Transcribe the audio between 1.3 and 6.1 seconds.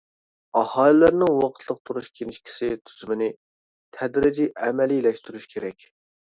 ۋاقىتلىق تۇرۇش كىنىشكىسى تۈزۈمىنى تەدرىجىي ئەمەلىيلەشتۈرۈش كېرەك.